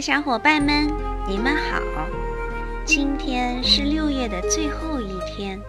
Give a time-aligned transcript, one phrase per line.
[0.00, 0.88] 小伙伴们，
[1.28, 1.78] 你们好！
[2.86, 5.60] 今天是六月的最后一天。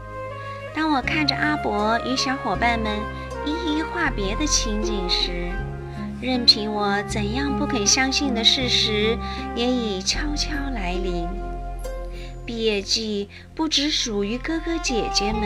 [0.74, 2.98] 当我看着阿伯与小伙伴们
[3.46, 5.52] 一一话别的情景时，
[6.22, 9.18] 任凭我怎样不肯相信的事实，
[9.54, 11.28] 也已悄悄来临。
[12.46, 15.44] 毕业季不只属于哥哥姐姐们，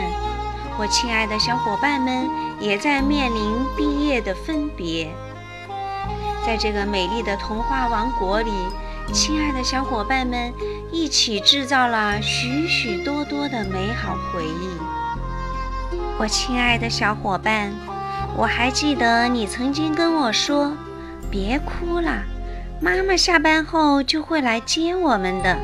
[0.78, 2.28] 我亲爱的小伙伴们
[2.60, 5.08] 也在面临毕业的分别。
[6.46, 8.52] 在这个美丽的童话王国里，
[9.12, 10.54] 亲爱的小伙伴们
[10.92, 14.68] 一起制造了许许多多的美好回忆。
[16.16, 17.74] 我亲爱的小伙伴，
[18.36, 20.72] 我还记得你曾经跟我说
[21.28, 22.22] ：“别哭了，
[22.80, 25.58] 妈妈下班后就会来接我们的，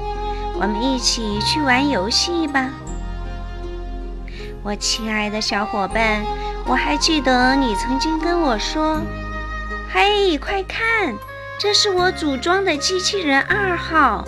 [0.57, 2.71] 我们一起去玩游戏吧。”
[4.65, 6.25] 我亲爱的小伙伴，
[6.67, 9.01] 我还记得你曾经跟我说。
[9.95, 11.15] 嘿，快看，
[11.61, 14.27] 这是我组装的机器人二号。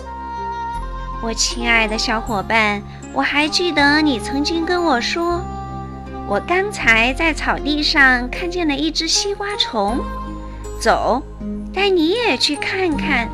[1.23, 5.41] 我亲爱的小伙伴，我还记得你曾经跟我说，
[6.27, 9.99] 我刚才在草地上看见了一只西瓜虫。
[10.79, 11.23] 走，
[11.73, 13.27] 带你也去看看。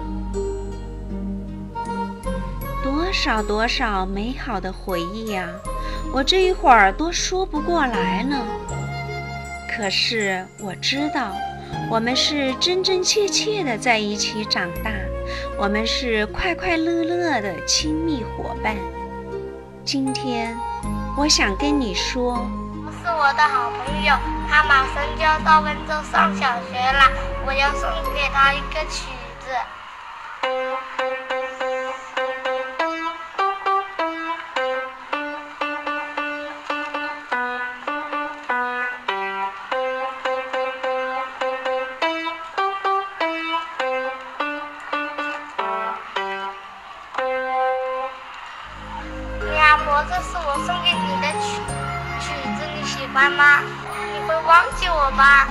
[2.82, 5.50] 多少多少美好的回忆呀！
[6.14, 8.38] 我这一会儿都说不过来了。
[9.70, 11.36] 可是我知道。
[11.92, 14.90] 我们是真真切切的在一起长大，
[15.58, 18.78] 我们是快快乐乐的亲密伙伴。
[19.84, 20.56] 今天，
[21.18, 22.48] 我想跟你说，
[23.04, 24.16] 是我的好朋友，
[24.50, 27.12] 他马上就要到温州上小学了，
[27.46, 29.12] 我要送给他一个曲
[53.22, 53.62] 你喜欢吗？
[54.16, 55.48] 你会忘记我吧？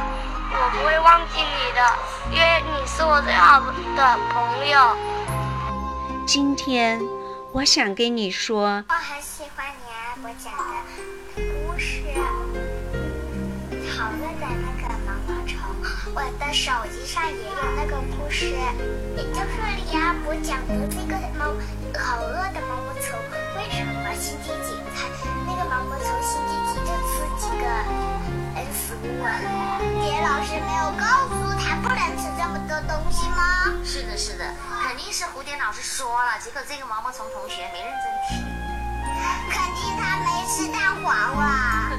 [0.53, 1.81] 我不会忘记你的，
[2.33, 4.97] 因为你是我最好的朋友。
[6.27, 7.01] 今天
[7.53, 10.65] 我想跟你说，我很喜欢你阿伯讲的
[11.37, 12.03] 故事，
[13.97, 15.61] 好饿的那个毛毛虫，
[16.13, 18.47] 我的手机上也有那个故事，
[19.17, 21.45] 也就是李阿伯讲的那个毛
[21.97, 23.17] 好饿的毛毛虫。
[23.57, 24.75] 为什么星期几
[30.97, 33.75] 告诉他不能吃这么多东西吗？
[33.85, 34.45] 是的，是的，
[34.87, 38.31] 肯定是蝴蝶老师说了，结果这个毛毛虫同学没认真听。
[39.51, 41.91] 肯定他没吃蛋黄了。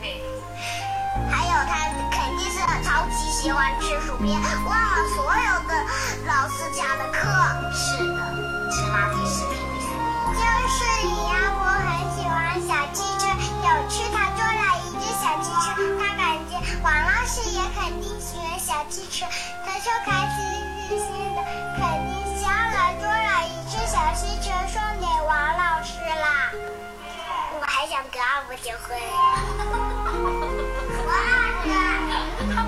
[0.00, 0.22] 对，
[1.30, 1.70] 还有他
[2.10, 5.74] 肯定是超级喜欢吃薯片，忘了所有的
[6.26, 7.18] 老师讲的课。
[7.72, 7.97] 是
[19.26, 20.36] 他就开始
[20.96, 21.42] 心的，
[21.76, 26.52] 肯定下来做了一只小汽车送给王老师啦。
[27.58, 28.96] 我还想跟阿伯结婚。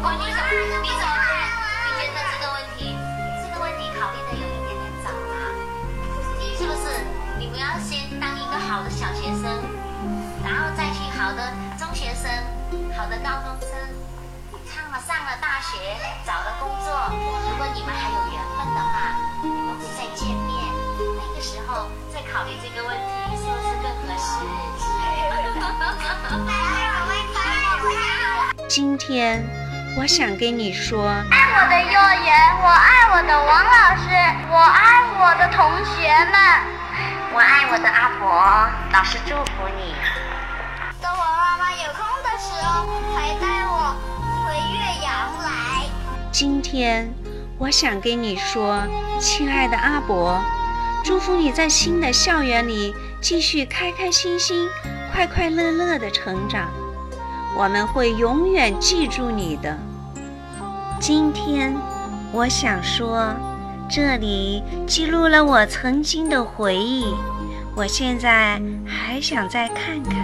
[0.03, 1.03] 王老师，么看？
[1.87, 2.97] 你觉得这个问题，
[3.43, 5.32] 这个问题考虑的有一点点早了，
[6.59, 6.84] 是不是？
[7.38, 9.44] 你们要先当一个好的小学生，
[10.43, 12.31] 然后再去好的中学生、
[12.97, 13.71] 好的高中生，
[14.70, 16.94] 上了上了大学，找了工作。
[17.50, 20.62] 如果你们还有缘分的话，你们会再见面。
[21.19, 24.47] 那个时候再考虑这个问题，是不是更合适？
[28.69, 29.44] 今天
[29.99, 31.02] 我想跟你说，
[31.32, 32.31] 爱我的幼儿园，
[32.62, 34.06] 我爱我的王老师，
[34.50, 36.38] 我爱我的同学们。
[37.32, 39.96] 我爱我的阿婆，老师祝福你。
[41.02, 43.50] 等我妈妈有空的时候，回岳阳来。
[46.40, 47.06] 今天
[47.58, 48.82] 我想跟你说，
[49.20, 50.40] 亲爱的阿伯，
[51.04, 54.66] 祝福你在新的校园里继续开开心心、
[55.12, 56.70] 快快乐乐的成长。
[57.54, 59.76] 我们会永远记住你的。
[60.98, 61.76] 今天
[62.32, 63.34] 我想说。
[63.90, 67.12] 这里记录了我曾经的回忆，
[67.76, 70.14] 我现在还想再看看。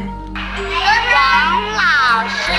[1.12, 2.52] 王老师，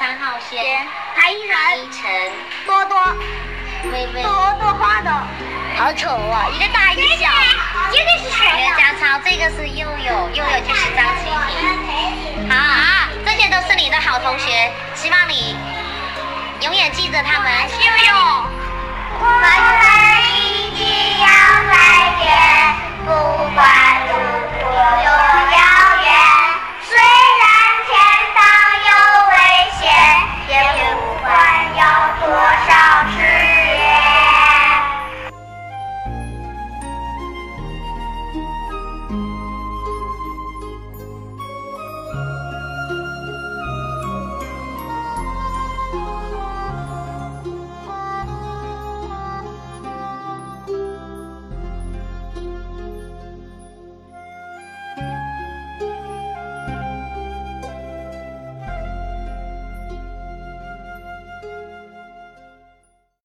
[0.00, 0.64] 三号仙，
[1.14, 1.36] 还一，
[1.92, 2.32] 晨，
[2.64, 2.98] 多多，
[3.84, 5.10] 妹妹，多多画的，
[5.76, 7.28] 好丑啊，一个大一个小，
[7.92, 8.96] 这个是谁呀、啊？
[8.98, 12.48] 超，这个是佑佑，佑佑就是张欣婷。
[12.48, 15.54] 好、这些都是你的好同学，希望你
[16.62, 17.52] 永远记着他们。
[17.52, 18.14] 佑佑，
[19.42, 19.79] 来。